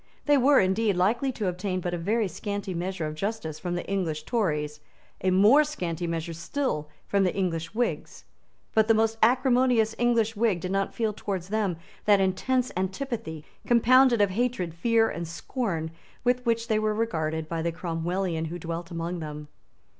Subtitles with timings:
[0.25, 3.85] They were, indeed, likely to obtain but a very scanty measure of justice from the
[3.85, 4.79] English Tories,
[5.23, 8.25] a more scanty measure still from the English Whigs;
[8.73, 14.21] but the most acrimonious English Whig did not feel towards them that intense antipathy, compounded
[14.21, 15.91] of hatred, fear and scorn,
[16.23, 19.49] with which they were regarded by the Cromwellian who dwelt among them.